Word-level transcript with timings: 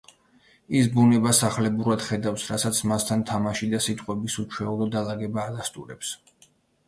ის 0.77 0.87
ბუნებას 0.93 1.41
ახლებურად 1.49 2.05
ხედავს, 2.05 2.45
რასაც 2.53 2.79
მასთან 2.91 3.23
თამაში 3.31 3.69
და 3.75 3.83
სიტყვების 3.89 4.39
უჩვეულო 4.45 4.87
დალაგება 4.97 5.47
ადასტურებს. 5.53 6.15